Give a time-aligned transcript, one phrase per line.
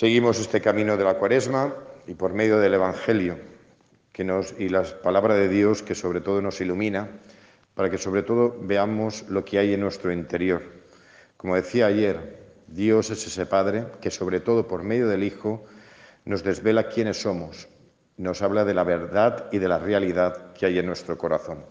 [0.00, 1.74] Seguimos este camino de la cuaresma
[2.06, 3.36] y por medio del Evangelio
[4.58, 7.10] y la palabra de Dios que sobre todo nos ilumina,
[7.74, 10.62] para que sobre todo veamos lo que hay en nuestro interior.
[11.36, 15.66] Como decía ayer, Dios es ese Padre que sobre todo por medio del Hijo
[16.24, 17.68] nos desvela quiénes somos,
[18.16, 21.62] nos habla de la verdad y de la realidad que hay en nuestro corazón.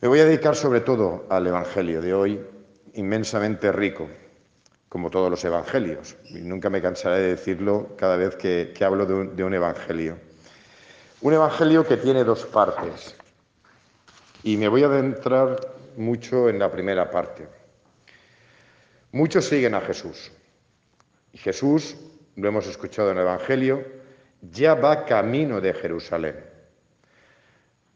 [0.00, 2.40] Me voy a dedicar sobre todo al Evangelio de hoy,
[2.94, 4.08] inmensamente rico,
[4.92, 6.16] como todos los evangelios.
[6.26, 10.18] Y nunca me cansaré de decirlo cada vez que, hablo de un, de un evangelio.
[11.22, 13.16] Un evangelio que tiene dos partes.
[14.42, 15.58] Y me voy a adentrar
[15.96, 17.48] mucho en la primera parte.
[19.12, 20.30] Muchos siguen a Jesús.
[21.32, 21.96] Y Jesús,
[22.36, 23.82] lo hemos escuchado en el Evangelio,
[24.42, 26.36] ya va camino de Jerusalén.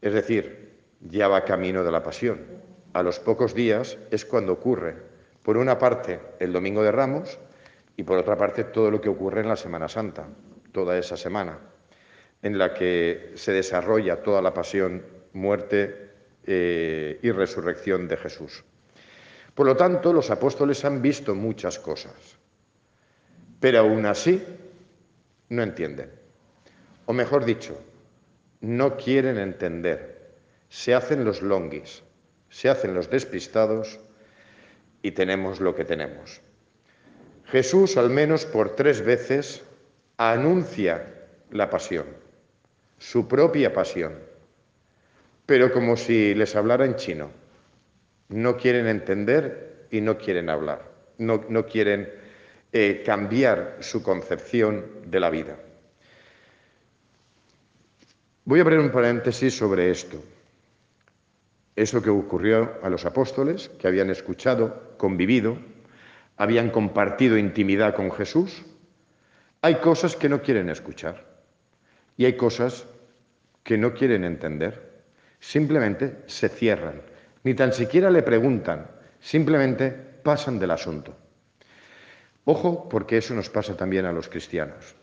[0.01, 2.39] Es decir, ya va camino de la pasión.
[2.93, 5.16] A los pocos días es cuando ocurre
[5.47, 7.39] por una parte, el Domingo de Ramos
[7.95, 10.27] y por otra parte, todo lo que ocurre en la Semana Santa,
[10.73, 11.57] toda esa semana,
[12.41, 16.11] en la que se desarrolla toda la pasión, muerte
[16.43, 18.65] eh, y resurrección de Jesús.
[19.55, 22.35] Por lo tanto, los apóstoles han visto muchas cosas,
[23.61, 24.43] pero aún así
[25.47, 26.11] no entienden.
[27.05, 27.79] O mejor dicho,
[28.59, 30.35] no quieren entender.
[30.67, 32.03] Se hacen los longuis,
[32.49, 34.01] se hacen los despistados
[35.07, 36.41] y tenemos lo que tenemos.
[37.45, 39.63] Jesús al menos por tres veces
[40.17, 41.07] anuncia
[41.49, 42.05] la pasión,
[42.97, 44.19] su propia pasión,
[45.45, 47.31] pero como si les hablara en chino.
[48.27, 52.11] No quieren entender y no quieren hablar, no, quieren
[52.73, 55.57] eh, cambiar su concepción de la vida.
[58.43, 60.21] Voy a abrir un paréntesis sobre esto.
[61.77, 65.59] Eso que ocurrió a los apóstoles, que habían escuchado, convivido,
[66.35, 68.63] habían compartido intimidad con Jesús.
[69.61, 71.23] Hay cosas que no quieren escuchar
[72.17, 72.87] y hay cosas
[73.63, 75.03] que no quieren entender.
[75.39, 77.03] Simplemente se cierran,
[77.43, 78.87] ni tan siquiera le preguntan,
[79.19, 81.15] simplemente pasan del asunto.
[82.45, 84.95] Ojo, porque eso nos pasa también a los cristianos.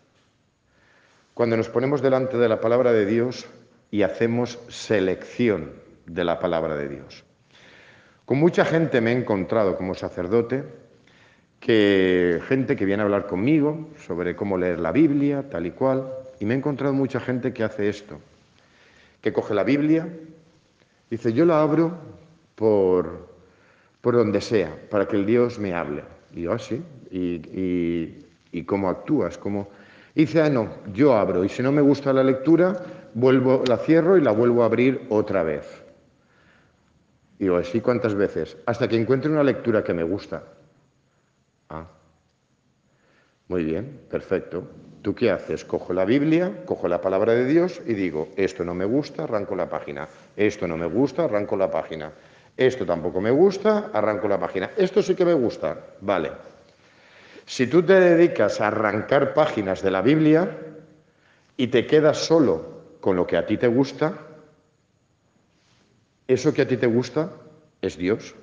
[1.34, 3.46] Cuando nos ponemos delante de la palabra de Dios
[3.92, 7.24] y hacemos selección de la palabra de Dios.
[8.24, 10.64] Con mucha gente me he encontrado como sacerdote,
[11.60, 16.12] que gente que viene a hablar conmigo sobre cómo leer la Biblia, tal y cual,
[16.38, 18.20] y me he encontrado mucha gente que hace esto,
[19.22, 20.08] que coge la Biblia,
[21.10, 21.96] dice, yo la abro
[22.54, 23.28] por,
[24.00, 26.02] por donde sea, para que el Dios me hable.
[26.34, 29.68] Y yo, así, ah, y, y, cómo actúas, cómo...
[30.14, 32.82] dice, ah, no, yo abro, y si no me gusta la lectura,
[33.14, 35.83] vuelvo, la cierro y la vuelvo a abrir otra vez.
[37.38, 38.56] Digo, ¿sí cuántas veces?
[38.66, 40.44] Hasta que encuentre una lectura que me gusta.
[41.68, 41.86] Ah,
[43.48, 44.66] muy bien, perfecto.
[45.02, 45.64] ¿Tú qué haces?
[45.64, 49.54] Cojo la Biblia, cojo la palabra de Dios y digo, esto no me gusta, arranco
[49.54, 50.08] la página.
[50.34, 52.10] Esto no me gusta, arranco la página.
[52.56, 54.70] Esto tampoco me gusta, arranco la página.
[54.76, 56.30] Esto sí que me gusta, vale.
[57.44, 60.56] Si tú te dedicas a arrancar páginas de la Biblia
[61.56, 64.14] y te quedas solo con lo que a ti te gusta,
[66.26, 67.30] ¿Eso que a ti te gusta
[67.82, 68.34] es Dios?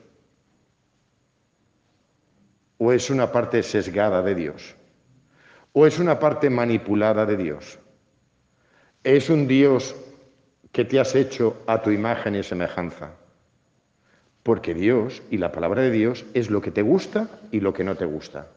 [2.78, 4.76] ¿O es una parte sesgada de Dios?
[5.74, 7.80] ¿O es una parte manipulada de Dios?
[9.04, 9.96] ¿Es un Dios
[10.72, 13.12] que te has hecho a tu imagen y semejanza?
[14.44, 17.84] Porque Dios y la palabra de Dios es lo que te gusta y lo que
[17.84, 18.48] no te gusta.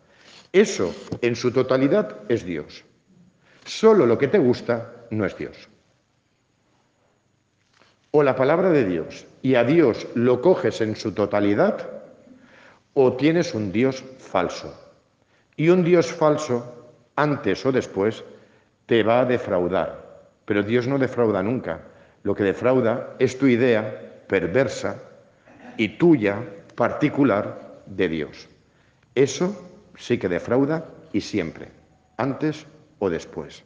[0.52, 2.84] Eso en su totalidad es Dios.
[3.64, 5.68] Solo lo que te gusta no es Dios
[8.16, 11.90] o la palabra de Dios y a Dios lo coges en su totalidad
[12.92, 14.72] o tienes un Dios falso.
[15.56, 18.22] Y un Dios falso, antes o después,
[18.86, 20.30] te va a defraudar.
[20.44, 21.80] Pero Dios no defrauda nunca.
[22.22, 25.02] Lo que defrauda es tu idea perversa
[25.76, 26.40] y tuya
[26.76, 28.48] particular de Dios.
[29.16, 31.68] Eso sí que defrauda y siempre,
[32.16, 32.64] antes
[33.00, 33.64] o después.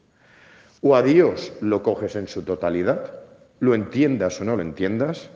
[0.81, 3.28] O a Dios lo coges en su totalidad
[3.61, 5.31] lo entiendas o no lo entiendas,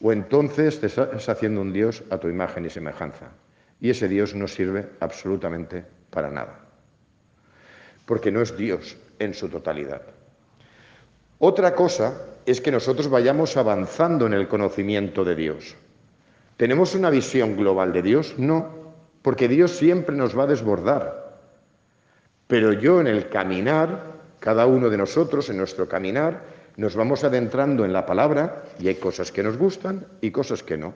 [0.00, 3.30] o entonces te estás haciendo un Dios a tu imagen y semejanza.
[3.80, 6.60] Y ese Dios no sirve absolutamente para nada,
[8.06, 10.02] porque no es Dios en su totalidad.
[11.38, 15.76] Otra cosa es que nosotros vayamos avanzando en el conocimiento de Dios.
[16.56, 18.34] ¿Tenemos una visión global de Dios?
[18.38, 21.38] No, porque Dios siempre nos va a desbordar.
[22.48, 26.42] Pero yo en el caminar, cada uno de nosotros en nuestro caminar,
[26.78, 30.78] nos vamos adentrando en la palabra y hay cosas que nos gustan y cosas que
[30.78, 30.94] no.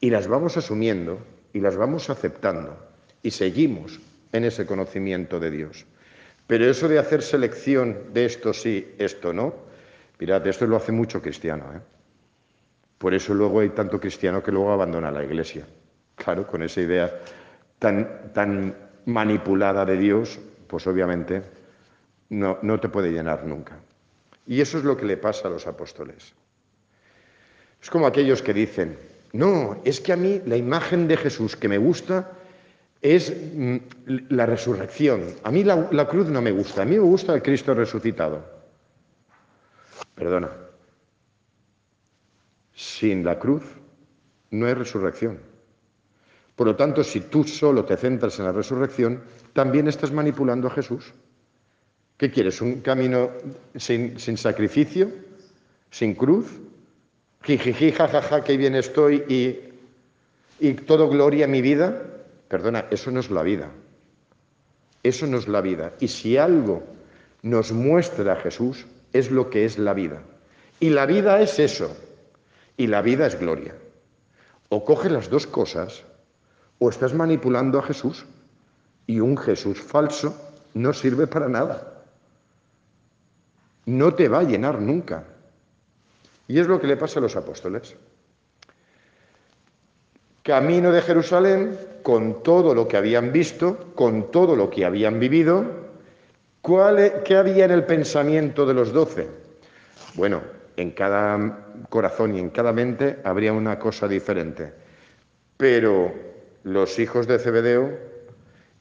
[0.00, 1.20] Y las vamos asumiendo
[1.52, 2.76] y las vamos aceptando
[3.22, 4.00] y seguimos
[4.32, 5.86] en ese conocimiento de Dios.
[6.48, 9.54] Pero eso de hacer selección de esto sí, esto no,
[10.18, 11.66] mirad, esto lo hace mucho cristiano.
[11.72, 11.80] ¿eh?
[12.98, 15.64] Por eso luego hay tanto cristiano que luego abandona la iglesia.
[16.16, 17.16] Claro, con esa idea
[17.78, 18.74] tan, tan
[19.04, 20.36] manipulada de Dios,
[20.66, 21.42] pues obviamente
[22.30, 23.78] no, no te puede llenar nunca.
[24.46, 26.34] Y eso es lo que le pasa a los apóstoles.
[27.82, 28.98] Es como aquellos que dicen,
[29.32, 32.32] no, es que a mí la imagen de Jesús que me gusta
[33.02, 33.76] es mm,
[34.30, 35.34] la resurrección.
[35.42, 38.44] A mí la, la, cruz no me gusta, a mí me gusta el Cristo resucitado.
[40.14, 40.50] Perdona.
[42.74, 43.64] Sin la cruz
[44.50, 45.38] no hay resurrección.
[46.54, 49.22] Por lo tanto, si tú solo te centras en la resurrección,
[49.52, 51.12] también estás manipulando a Jesús.
[52.16, 52.62] ¿Qué quieres?
[52.62, 53.30] ¿Un camino
[53.74, 55.10] sin, sacrificio?
[55.90, 56.46] ¿Sin cruz?
[57.42, 62.02] Jijiji, jajaja, qué bien estoy y, y todo gloria en mi vida.
[62.48, 63.70] Perdona, eso no es la vida.
[65.02, 65.92] Eso no es la vida.
[66.00, 66.82] Y si algo
[67.42, 70.22] nos muestra a Jesús, es lo que es la vida.
[70.80, 71.94] Y la vida es eso.
[72.78, 73.74] Y la vida es gloria.
[74.70, 76.02] O coge las dos cosas,
[76.78, 78.24] o estás manipulando a Jesús.
[79.06, 80.34] Y un Jesús falso
[80.74, 81.95] no sirve para nada
[83.86, 85.24] no te va a llenar nunca.
[86.48, 87.96] Y es lo que le pasa a los apóstoles.
[90.42, 95.64] Camino de Jerusalén, con todo lo que habían visto, con todo lo que habían vivido,
[96.62, 99.28] ¿cuál, ¿qué había en el pensamiento de los doce?
[100.14, 100.42] Bueno,
[100.76, 104.72] en cada corazón y en cada mente habría una cosa diferente.
[105.56, 106.14] Pero
[106.62, 107.98] los hijos de Zebedeo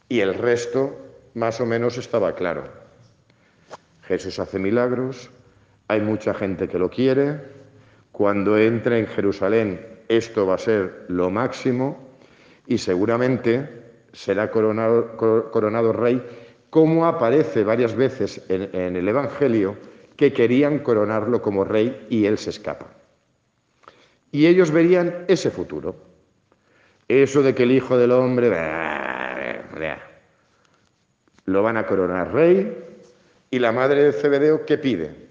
[0.08, 0.96] y el resto
[1.34, 2.85] más o menos estaba claro.
[4.08, 5.30] Jesús hace milagros,
[5.88, 7.42] hay mucha gente que lo quiere,
[8.12, 11.98] cuando entre en Jerusalén esto va a ser lo máximo
[12.68, 16.24] y seguramente será coronado, rey,
[16.70, 19.76] como aparece varias veces en, en el Evangelio,
[20.16, 22.88] que querían coronarlo como rey y él se escapa.
[24.32, 25.96] Y ellos verían ese futuro.
[27.08, 28.50] Eso de que el Hijo del Hombre
[31.46, 32.95] lo van a coronar rey,
[33.50, 35.26] ¿Y la madre de Cebedeo qué pide?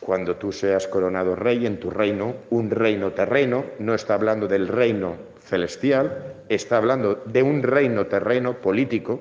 [0.00, 4.68] Cuando tú seas coronado rey en tu reino, un reino terreno, no está hablando del
[4.68, 9.20] reino celestial, está hablando de un reino terreno político,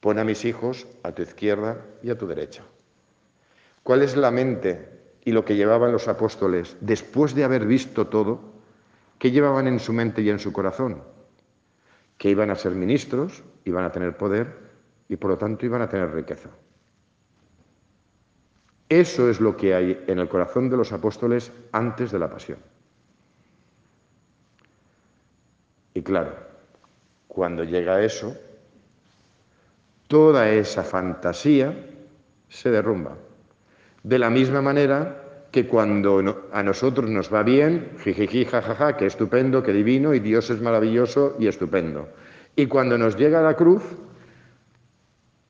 [0.00, 2.64] pon a mis hijos a tu izquierda y a tu derecha.
[3.82, 4.88] ¿Cuál es la mente
[5.24, 8.40] y lo que llevaban los apóstoles después de haber visto todo?
[9.18, 11.02] ¿Qué llevaban en su mente y en su corazón?
[12.16, 14.67] Que iban a ser ministros, iban a tener poder,
[15.08, 16.50] y por lo tanto iban a tener riqueza.
[18.88, 22.58] Eso es lo que hay en el corazón de los apóstoles antes de la pasión.
[25.92, 26.32] Y claro,
[27.26, 28.34] cuando llega eso,
[30.06, 31.74] toda esa fantasía
[32.48, 33.16] se derrumba.
[34.02, 39.62] De la misma manera que cuando a nosotros nos va bien, jijiji, jajaja, qué estupendo,
[39.62, 42.08] qué divino, y Dios es maravilloso y estupendo.
[42.56, 43.82] Y cuando nos llega la cruz,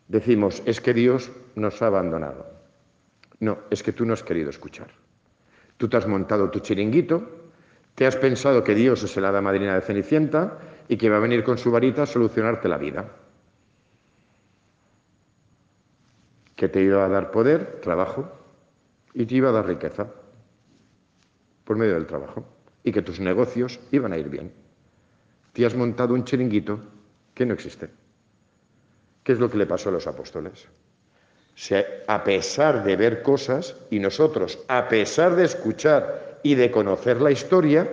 [0.08, 2.46] decimos, es que Dios nos ha abandonado.
[3.40, 4.88] No, es que tú no has querido escuchar.
[5.76, 7.52] Tú te has montado tu chiringuito,
[7.94, 10.58] te has pensado que Dios es el hada madrina de Cenicienta
[10.88, 13.12] y que va a venir con su varita a solucionarte la vida.
[16.56, 18.32] Que te iba a dar poder, trabajo,
[19.14, 20.08] y te iba a dar riqueza
[21.64, 22.44] por medio del trabajo.
[22.82, 24.52] Y que tus negocios iban a ir bien.
[25.52, 26.80] Te has montado un chiringuito
[27.34, 27.90] que no existe.
[29.28, 30.66] ¿Qué es lo que le pasó a los apóstoles?
[32.06, 37.30] a pesar de ver cosas, y nosotros, a pesar de escuchar y de conocer la
[37.30, 37.90] historia,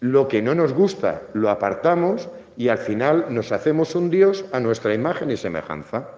[0.00, 4.60] lo que no nos gusta lo apartamos y al final nos hacemos un Dios a
[4.60, 6.10] nuestra imagen y semejanza.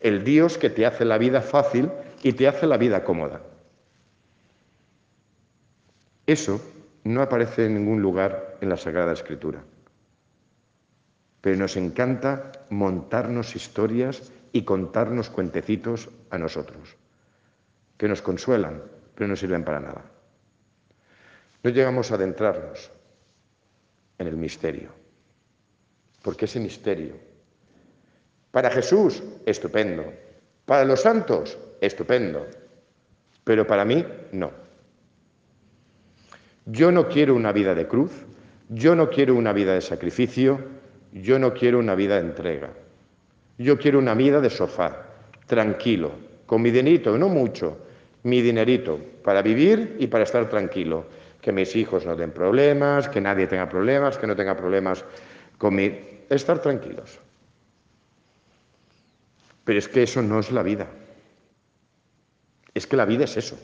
[0.00, 1.88] El Dios que te hace la vida fácil
[2.24, 3.40] y te hace la vida cómoda.
[6.26, 6.60] Eso
[7.04, 9.62] no aparece en ningún lugar en la Sagrada Escritura
[11.42, 16.96] pero nos encanta montarnos historias y contarnos cuentecitos a nosotros,
[17.98, 18.80] que nos consuelan,
[19.14, 20.04] pero no sirven para nada.
[21.64, 22.90] No llegamos a adentrarnos
[24.18, 24.90] en el misterio,
[26.22, 27.16] porque ese misterio,
[28.52, 30.12] para Jesús, estupendo,
[30.64, 32.46] para los santos, estupendo,
[33.42, 34.52] pero para mí, no.
[36.66, 38.12] Yo no quiero una vida de cruz,
[38.68, 40.81] yo no quiero una vida de sacrificio,
[41.12, 42.70] yo no quiero una vida de entrega.
[43.58, 45.06] Yo quiero una vida de sofá,
[45.46, 46.10] tranquilo,
[46.46, 47.78] con mi dinerito, no mucho,
[48.22, 51.06] mi dinerito, para vivir y para estar tranquilo.
[51.40, 55.04] Que mis hijos no den problemas, que nadie tenga problemas, que no tenga problemas
[55.58, 55.92] con mi
[56.30, 57.18] estar tranquilos.
[59.64, 60.88] Pero es que eso no es la vida.
[62.74, 63.58] Es que la vida es eso.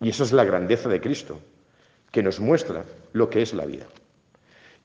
[0.00, 1.40] Y esa es la grandeza de Cristo,
[2.10, 3.86] que nos muestra lo que es la vida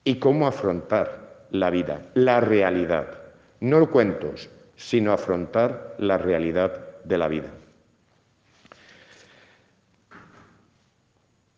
[0.10, 3.26] y cómo afrontar la vida, la realidad.
[3.60, 7.52] No cuentos, sino afrontar la realidad de la vida.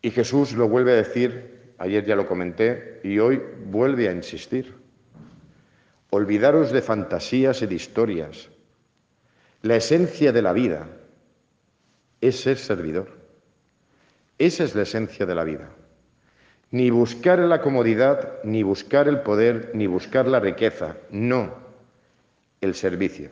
[0.02, 4.74] Y Jesús lo vuelve a decir, ayer ya lo comenté, y hoy vuelve a insistir.
[6.10, 8.50] Olvidaros de fantasías y de historias.
[9.62, 10.88] La esencia de la vida
[12.20, 13.08] es ser servidor.
[14.36, 15.70] Esa es la esencia de la vida.
[16.72, 20.96] Ni buscar la comodidad, ni buscar el poder, ni buscar la riqueza.
[21.10, 21.52] No,
[22.62, 23.28] el servicio.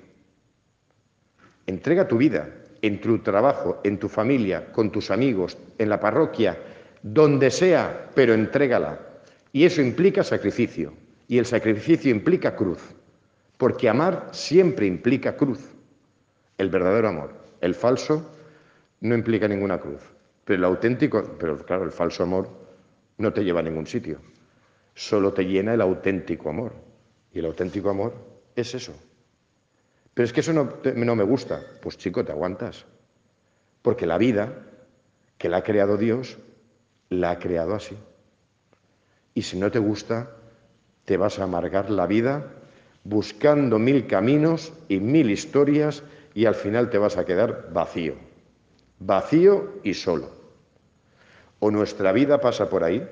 [1.67, 2.51] Entrega tu vida
[2.83, 6.59] en tu trabajo, en tu familia, con tus amigos, en la parroquia,
[7.03, 9.01] donde sea, pero entrégala.
[9.53, 10.93] Y eso implica sacrificio.
[11.27, 12.81] Y el sacrificio implica cruz.
[13.57, 15.61] Porque amar siempre implica cruz.
[16.59, 17.33] El verdadero amor.
[17.63, 18.31] El falso
[19.01, 20.03] no implica ninguna cruz.
[20.45, 22.61] Pero el auténtico, pero claro, el falso amor
[23.21, 24.21] no te lleva a ningún sitio.
[24.95, 26.73] Solo te llena el auténtico amor.
[27.33, 28.15] Y el auténtico amor
[28.57, 28.93] es eso.
[30.13, 31.63] Pero es que eso no, no me gusta.
[31.81, 32.85] Pues chico, te aguantas.
[33.83, 34.53] Porque la vida
[35.39, 36.39] que la ha creado Dios,
[37.09, 37.97] la ha creado así.
[39.35, 40.37] Y si no te gusta,
[41.05, 42.53] te vas a amargar la vida
[43.05, 46.03] buscando mil caminos y mil historias
[46.35, 48.31] y al final te vas a quedar vacío
[49.01, 50.40] vacío y solo.
[51.61, 53.09] O nuestra vida pasa por ahí,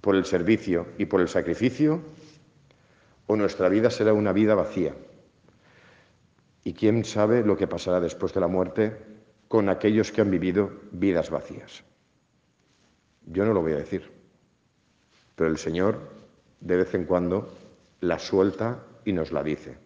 [0.00, 2.02] por el servicio y por el sacrificio,
[3.26, 4.94] o nuestra vida será una vida vacía.
[6.64, 8.96] Y quién sabe lo que pasará después de la muerte
[9.48, 11.84] con aquellos que han vivido vidas vacías.
[13.26, 14.10] Yo no lo voy a decir,
[15.36, 15.98] pero el Señor
[16.60, 17.52] de vez en cuando
[18.00, 19.76] la suelta y nos la dice.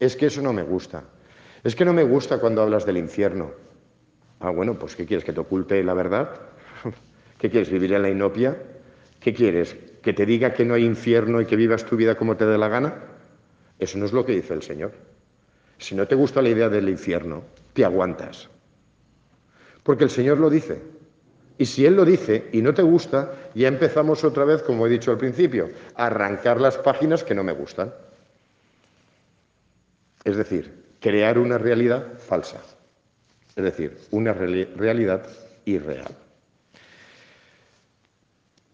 [0.00, 1.04] Es que eso no me gusta,
[1.62, 3.52] es que no me gusta cuando hablas del infierno.
[4.42, 5.24] Ah, bueno, pues ¿qué quieres?
[5.24, 6.28] ¿Que te oculte la verdad?
[7.38, 7.70] ¿Qué quieres?
[7.70, 8.60] ¿Vivir en la inopia?
[9.20, 9.76] ¿Qué quieres?
[10.02, 12.58] ¿Que te diga que no hay infierno y que vivas tu vida como te dé
[12.58, 12.92] la gana?
[13.78, 14.90] Eso no es lo que dice el Señor.
[15.78, 18.48] Si no te gusta la idea del infierno, te aguantas.
[19.84, 20.82] Porque el Señor lo dice.
[21.56, 24.90] Y si Él lo dice y no te gusta, ya empezamos otra vez, como he
[24.90, 27.94] dicho al principio, a arrancar las páginas que no me gustan.
[30.24, 32.60] Es decir, crear una realidad falsa,
[33.56, 35.26] es decir, una realidad
[35.64, 36.14] irreal.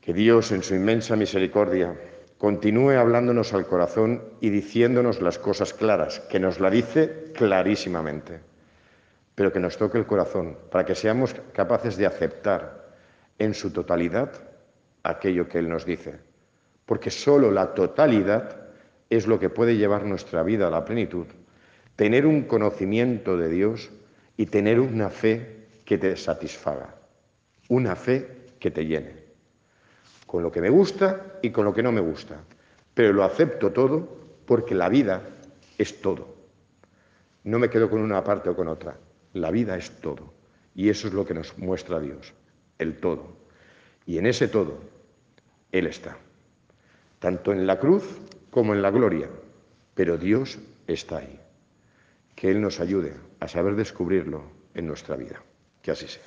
[0.01, 1.95] Que Dios, en su inmensa misericordia,
[2.39, 8.41] continúe hablándonos al corazón y diciéndonos las cosas claras, que nos la dice clarísimamente,
[9.35, 12.89] pero que nos toque el corazón para que seamos capaces de aceptar
[13.39, 14.33] en su totalidad
[15.03, 16.19] aquello que Él nos dice,
[16.87, 18.69] porque sólo la totalidad
[19.11, 21.27] es lo que puede llevar nuestra vida a la plenitud
[21.99, 23.91] tener un conocimiento de Dios
[24.38, 26.95] y tener una fe que te satisfaga,
[27.68, 29.16] una fe que te llene,
[30.26, 32.40] con lo que me gusta y con lo que no me gusta,
[32.95, 34.16] pero lo acepto todo
[34.47, 35.23] porque la vida
[35.76, 36.37] es todo.
[37.42, 38.97] No me quedo con una parte o con otra,
[39.33, 40.33] la vida es todo.
[40.75, 42.33] Y eso es lo que nos muestra Dios,
[42.78, 43.37] el todo.
[44.07, 44.78] Y en ese todo,
[45.73, 46.16] Él está,
[47.18, 48.04] tanto en la cruz
[48.50, 49.28] como en la gloria,
[49.95, 51.40] pero Dios está ahí.
[52.37, 54.42] Que Él nos ayude a saber descubrirlo
[54.75, 55.42] en nuestra vida.
[55.83, 56.23] Que así sea.